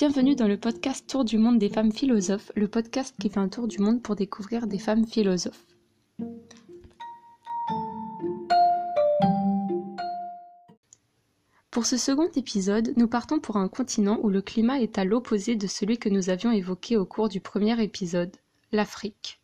[0.00, 3.50] Bienvenue dans le podcast Tour du monde des femmes philosophes, le podcast qui fait un
[3.50, 5.66] tour du monde pour découvrir des femmes philosophes.
[11.70, 15.54] Pour ce second épisode, nous partons pour un continent où le climat est à l'opposé
[15.54, 18.34] de celui que nous avions évoqué au cours du premier épisode,
[18.72, 19.38] l'Afrique.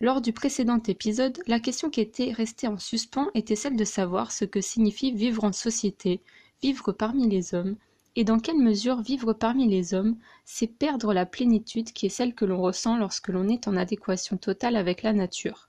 [0.00, 4.32] Lors du précédent épisode, la question qui était restée en suspens était celle de savoir
[4.32, 6.22] ce que signifie vivre en société,
[6.62, 7.76] vivre parmi les hommes,
[8.16, 10.16] et dans quelle mesure vivre parmi les hommes,
[10.46, 14.38] c'est perdre la plénitude qui est celle que l'on ressent lorsque l'on est en adéquation
[14.38, 15.68] totale avec la nature?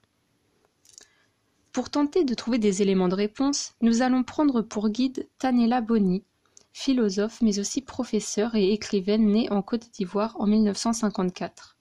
[1.72, 6.24] Pour tenter de trouver des éléments de réponse, nous allons prendre pour guide Tanela Boni,
[6.72, 11.76] philosophe mais aussi professeure et écrivaine née en Côte d'Ivoire en 1954.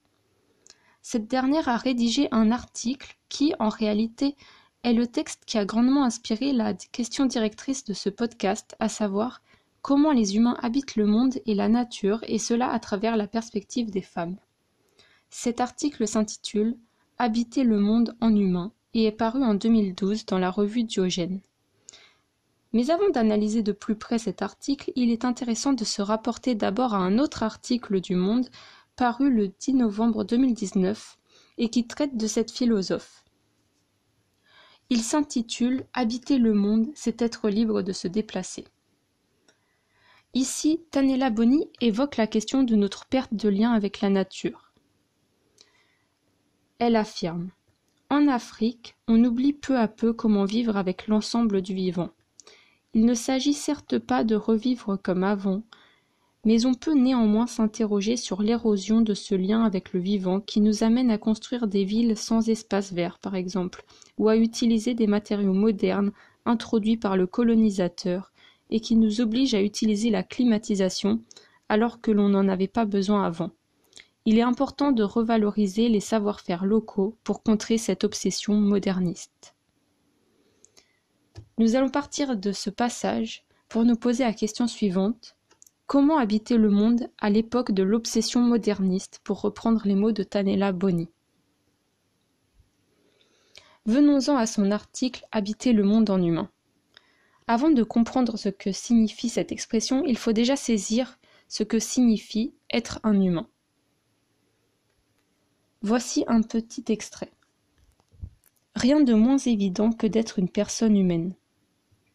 [1.01, 4.35] Cette dernière a rédigé un article qui, en réalité,
[4.83, 9.41] est le texte qui a grandement inspiré la question directrice de ce podcast, à savoir
[9.87, 13.89] comment les humains habitent le monde et la nature, et cela à travers la perspective
[13.89, 14.35] des femmes.
[15.29, 16.75] Cet article s'intitule
[17.17, 21.39] Habiter le monde en humain et est paru en 2012 dans la revue Diogène.
[22.73, 26.93] Mais avant d'analyser de plus près cet article, il est intéressant de se rapporter d'abord
[26.93, 28.49] à un autre article du Monde
[28.97, 31.17] paru le 10 novembre 2019
[31.59, 33.23] et qui traite de cette philosophe.
[34.89, 38.65] Il s'intitule Habiter le monde, c'est être libre de se déplacer.
[40.37, 44.71] Ici, Tanela Boni évoque la question de notre perte de lien avec la nature.
[46.77, 47.49] Elle affirme
[48.11, 52.11] En Afrique, on oublie peu à peu comment vivre avec l'ensemble du vivant.
[52.93, 55.63] Il ne s'agit certes pas de revivre comme avant,
[56.45, 60.83] mais on peut néanmoins s'interroger sur l'érosion de ce lien avec le vivant qui nous
[60.83, 63.85] amène à construire des villes sans espace vert par exemple,
[64.19, 66.11] ou à utiliser des matériaux modernes
[66.45, 68.31] introduits par le colonisateur
[68.69, 71.21] et qui nous oblige à utiliser la climatisation
[71.69, 73.51] alors que l'on n'en avait pas besoin avant.
[74.25, 79.55] Il est important de revaloriser les savoir-faire locaux pour contrer cette obsession moderniste.
[81.57, 85.37] Nous allons partir de ce passage pour nous poser la question suivante
[85.87, 90.73] Comment habiter le monde à l'époque de l'obsession moderniste, pour reprendre les mots de Tanela
[90.73, 91.07] Boni?
[93.85, 96.49] Venons-en à son article Habiter le monde en humain.
[97.47, 102.53] Avant de comprendre ce que signifie cette expression, il faut déjà saisir ce que signifie
[102.69, 103.47] être un humain.
[105.81, 107.31] Voici un petit extrait.
[108.75, 111.33] Rien de moins évident que d'être une personne humaine.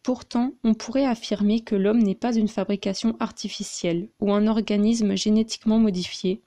[0.03, 5.79] Pourtant, on pourrait affirmer que l'homme n'est pas une fabrication artificielle ou un organisme génétiquement
[5.79, 6.41] modifié,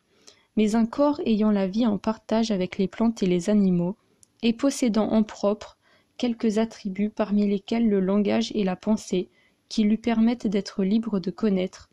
[0.56, 3.96] mais un corps ayant la vie en partage avec les plantes et les animaux,
[4.42, 5.75] et possédant en propre
[6.16, 9.28] quelques attributs parmi lesquels le langage et la pensée,
[9.68, 11.90] qui lui permettent d'être libre de connaître,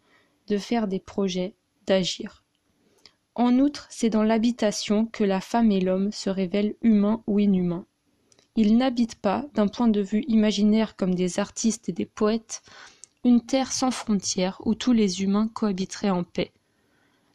[0.47, 1.53] de faire des projets,
[1.85, 2.43] d'agir.
[3.35, 7.85] En outre, c'est dans l'habitation que la femme et l'homme se révèlent humains ou inhumains.
[8.55, 12.61] Ils n'habitent pas, d'un point de vue imaginaire comme des artistes et des poètes,
[13.23, 16.51] une terre sans frontières où tous les humains cohabiteraient en paix.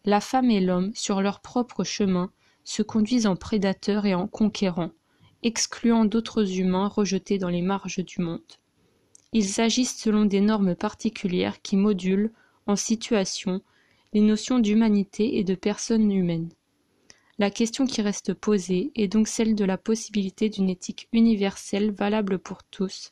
[0.05, 2.31] La femme et l'homme, sur leur propre chemin,
[2.63, 4.93] se conduisent en prédateurs et en conquérants,
[5.43, 8.41] excluant d'autres humains rejetés dans les marges du monde.
[9.33, 12.33] Ils agissent selon des normes particulières qui modulent,
[12.67, 13.63] en situation,
[14.13, 16.51] les notions d'humanité et de personne humaine.
[17.39, 22.39] La question qui reste posée est donc celle de la possibilité d'une éthique universelle valable
[22.39, 23.11] pour tous,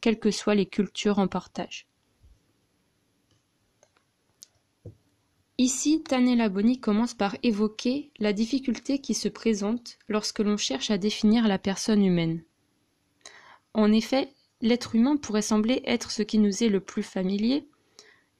[0.00, 1.87] quelles que soient les cultures en partage.
[5.60, 10.98] Ici, Tanela Boni commence par évoquer la difficulté qui se présente lorsque l'on cherche à
[10.98, 12.44] définir la personne humaine.
[13.74, 17.66] En effet, l'être humain pourrait sembler être ce qui nous est le plus familier,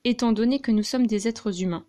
[0.05, 1.85] étant donné que nous sommes des êtres humains.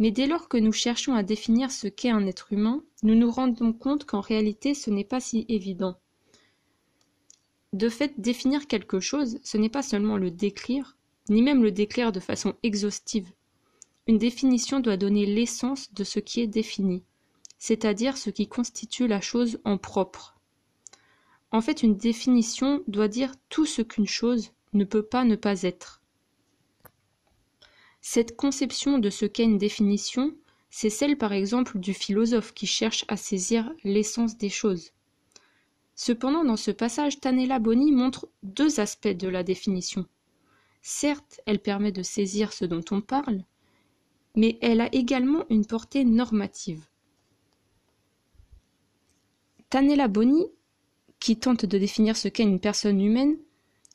[0.00, 3.30] Mais dès lors que nous cherchons à définir ce qu'est un être humain, nous nous
[3.30, 5.96] rendons compte qu'en réalité ce n'est pas si évident.
[7.72, 10.96] De fait, définir quelque chose, ce n'est pas seulement le décrire,
[11.28, 13.30] ni même le décrire de façon exhaustive.
[14.08, 17.04] Une définition doit donner l'essence de ce qui est défini,
[17.58, 20.34] c'est-à-dire ce qui constitue la chose en propre.
[21.50, 25.62] En fait, une définition doit dire tout ce qu'une chose ne peut pas ne pas
[25.62, 26.00] être.
[28.00, 30.34] Cette conception de ce qu'est une définition,
[30.70, 34.92] c'est celle par exemple du philosophe qui cherche à saisir l'essence des choses.
[35.96, 40.06] Cependant, dans ce passage, Tanela Boni montre deux aspects de la définition.
[40.80, 43.44] Certes, elle permet de saisir ce dont on parle,
[44.38, 46.86] mais elle a également une portée normative.
[49.68, 50.46] Tanela Boni,
[51.18, 53.36] qui tente de définir ce qu'est une personne humaine,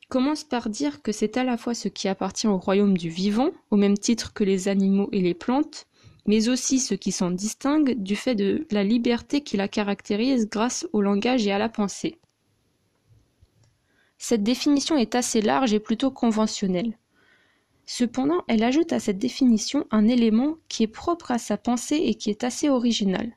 [0.10, 3.51] commence par dire que c'est à la fois ce qui appartient au royaume du vivant,
[3.72, 5.88] au même titre que les animaux et les plantes,
[6.25, 10.86] mais aussi ce qui s'en distingue du fait de la liberté qui la caractérise grâce
[10.92, 12.19] au langage et à la pensée.
[14.18, 16.98] Cette définition est assez large et plutôt conventionnelle.
[17.85, 22.15] Cependant, elle ajoute à cette définition un élément qui est propre à sa pensée et
[22.15, 23.35] qui est assez original.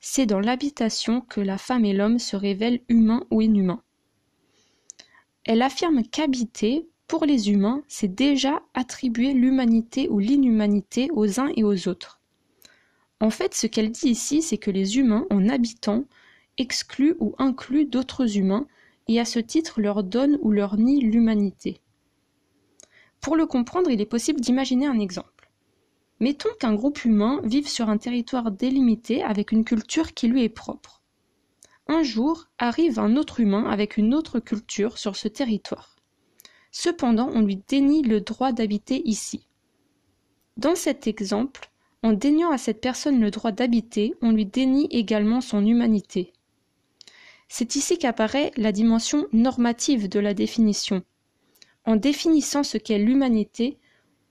[0.00, 3.82] C'est dans l'habitation que la femme et l'homme se révèlent humains ou inhumains.
[5.44, 11.62] Elle affirme qu'habiter, pour les humains, c'est déjà attribuer l'humanité ou l'inhumanité aux uns et
[11.62, 12.20] aux autres.
[13.20, 16.04] En fait, ce qu'elle dit ici, c'est que les humains, en habitant,
[16.58, 18.66] excluent ou incluent d'autres humains
[19.08, 21.80] et à ce titre leur donnent ou leur nient l'humanité.
[23.24, 25.50] Pour le comprendre, il est possible d'imaginer un exemple.
[26.20, 30.50] Mettons qu'un groupe humain vive sur un territoire délimité avec une culture qui lui est
[30.50, 31.00] propre.
[31.88, 35.96] Un jour arrive un autre humain avec une autre culture sur ce territoire.
[36.70, 39.48] Cependant, on lui dénie le droit d'habiter ici.
[40.58, 41.70] Dans cet exemple,
[42.02, 46.34] en déniant à cette personne le droit d'habiter, on lui dénie également son humanité.
[47.48, 51.02] C'est ici qu'apparaît la dimension normative de la définition,
[51.84, 53.78] en définissant ce qu'est l'humanité,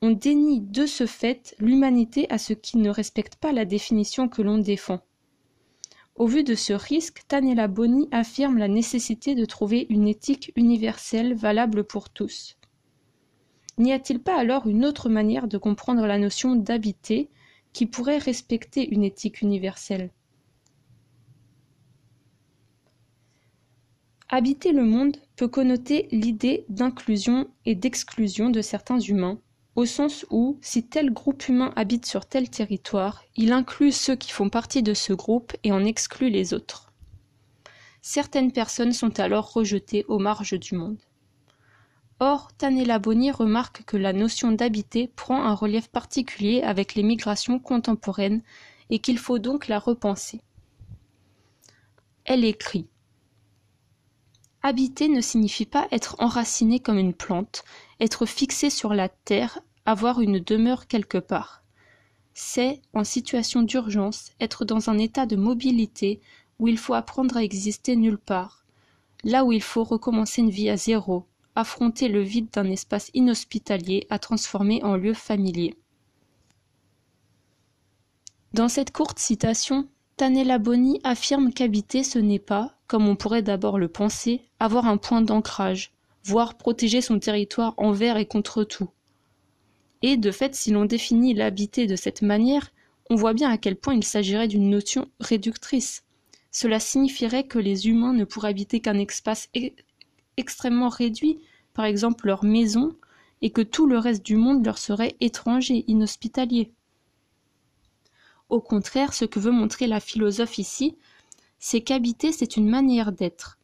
[0.02, 4.42] on dénie de ce fait l'humanité à ceux qui ne respectent pas la définition que
[4.42, 5.00] l'on défend.
[6.16, 11.34] Au vu de ce risque, Tanella Boni affirme la nécessité de trouver une éthique universelle
[11.34, 12.58] valable pour tous.
[13.78, 17.30] N'y a-t-il pas alors une autre manière de comprendre la notion d'habiter
[17.72, 20.12] qui pourrait respecter une éthique universelle?
[24.36, 29.38] Habiter le monde peut connoter l'idée d'inclusion et d'exclusion de certains humains,
[29.76, 34.32] au sens où, si tel groupe humain habite sur tel territoire, il inclut ceux qui
[34.32, 36.92] font partie de ce groupe et en exclut les autres.
[38.02, 41.04] Certaines personnes sont alors rejetées aux marges du monde.
[42.20, 47.60] Or, Tanella Boni remarque que la notion d'habiter prend un relief particulier avec les migrations
[47.60, 48.42] contemporaines
[48.90, 50.42] et qu'il faut donc la repenser.
[52.26, 52.88] Elle écrit
[54.66, 57.66] Habiter ne signifie pas être enraciné comme une plante,
[58.00, 61.64] être fixé sur la terre, avoir une demeure quelque part.
[62.34, 66.22] C'est, en situation d'urgence, être dans un état de mobilité
[66.60, 68.64] où il faut apprendre à exister nulle part,
[69.26, 71.26] là où il faut recommencer une vie à zéro,
[71.56, 75.76] affronter le vide d'un espace inhospitalier à transformer en lieu familier.
[78.54, 83.80] Dans cette courte citation, Tanella Boni affirme qu'habiter ce n'est pas, comme on pourrait d'abord
[83.80, 85.92] le penser, avoir un point d'ancrage,
[86.24, 88.90] voire protéger son territoire envers et contre tout.
[90.04, 92.72] Et de fait, si l'on définit l'habiter de cette manière,
[93.10, 96.04] on voit bien à quel point il s'agirait d'une notion réductrice.
[96.52, 99.72] Cela signifierait que les humains ne pourraient habiter qu'un espace e-,
[100.38, 101.40] extrêmement réduit,
[101.74, 102.96] par exemple leur maison,
[103.42, 106.72] et que tout le reste du monde leur serait étranger, inhospitalier.
[108.54, 110.96] Au contraire, ce que veut montrer la philosophe ici,
[111.58, 113.58] c'est qu'habiter c'est une manière d'être,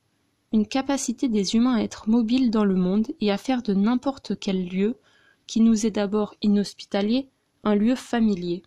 [0.52, 4.40] une capacité des humains à être mobiles dans le monde et à faire de n'importe
[4.40, 4.98] quel lieu,
[5.46, 7.30] qui nous est d'abord inhospitalier,
[7.64, 8.64] un lieu familier.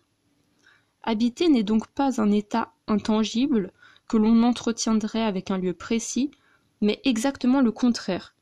[1.03, 3.73] Habiter n'est donc pas un état intangible
[4.07, 6.31] que l'on entretiendrait avec un lieu précis,
[6.79, 8.33] mais exactement le contraire,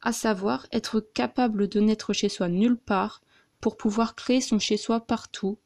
[0.00, 3.20] à savoir être capable de n'être chez soi nulle part
[3.60, 5.58] pour pouvoir créer son chez soi partout,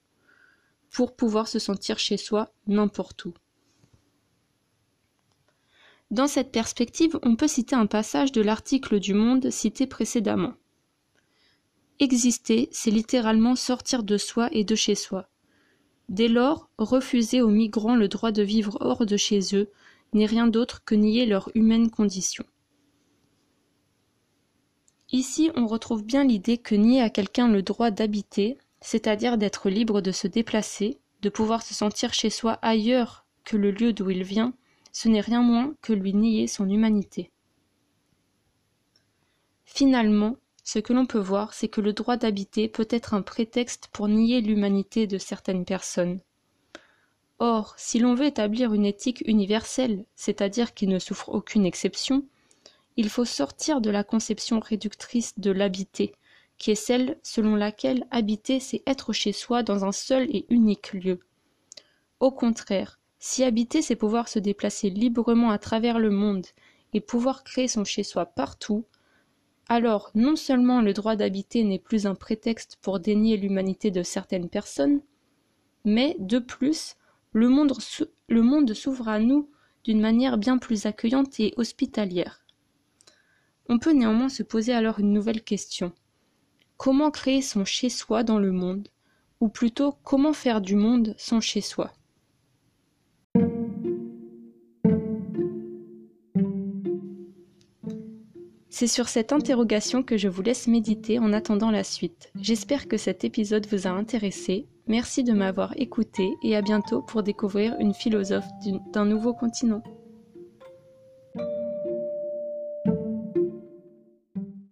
[0.90, 3.34] pour pouvoir se sentir chez soi n'importe où.
[6.10, 10.54] Dans cette perspective, on peut citer un passage de l'article du Monde cité précédemment.
[12.00, 15.28] Exister, c'est littéralement sortir de soi et de chez soi.
[16.08, 19.70] Dès lors, refuser aux migrants le droit de vivre hors de chez eux
[20.12, 22.44] n'est rien d'autre que nier leur humaine condition.
[25.12, 30.00] Ici, on retrouve bien l'idée que nier à quelqu'un le droit d'habiter, c'est-à-dire d'être libre
[30.00, 34.22] de se déplacer, de pouvoir se sentir chez soi ailleurs que le lieu d'où il
[34.22, 34.54] vient,
[34.92, 37.30] ce n'est rien moins que lui nier son humanité.
[39.64, 43.88] Finalement, ce que l'on peut voir, c'est que le droit d'habiter peut être un prétexte
[43.92, 46.20] pour nier l'humanité de certaines personnes.
[47.38, 52.24] Or, si l'on veut établir une éthique universelle, c'est-à-dire qui ne souffre aucune exception,
[52.96, 56.12] il faut sortir de la conception réductrice de l'habiter,
[56.60, 60.92] qui est celle selon laquelle habiter c'est être chez soi dans un seul et unique
[60.92, 61.20] lieu.
[62.20, 66.46] Au contraire, si habiter c'est pouvoir se déplacer librement à travers le monde
[66.92, 68.84] et pouvoir créer son chez soi partout,
[69.70, 74.50] alors non seulement le droit d'habiter n'est plus un prétexte pour dénier l'humanité de certaines
[74.50, 75.00] personnes,
[75.86, 76.96] mais de plus,
[77.32, 77.72] le monde,
[78.28, 79.48] le monde s'ouvre à nous
[79.84, 82.44] d'une manière bien plus accueillante et hospitalière.
[83.70, 85.94] On peut néanmoins se poser alors une nouvelle question.
[86.80, 88.88] Comment créer son chez-soi dans le monde
[89.40, 91.90] Ou plutôt, comment faire du monde son chez-soi
[98.70, 102.32] C'est sur cette interrogation que je vous laisse méditer en attendant la suite.
[102.40, 104.66] J'espère que cet épisode vous a intéressé.
[104.86, 108.48] Merci de m'avoir écouté et à bientôt pour découvrir une philosophe
[108.94, 109.82] d'un nouveau continent.